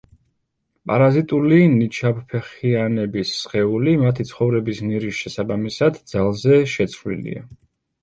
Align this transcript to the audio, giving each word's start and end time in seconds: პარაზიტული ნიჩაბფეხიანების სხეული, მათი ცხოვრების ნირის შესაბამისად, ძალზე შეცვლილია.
პარაზიტული 0.91 1.59
ნიჩაბფეხიანების 1.73 3.35
სხეული, 3.43 3.95
მათი 4.07 4.27
ცხოვრების 4.33 4.85
ნირის 4.91 5.23
შესაბამისად, 5.23 6.05
ძალზე 6.17 6.63
შეცვლილია. 6.77 7.51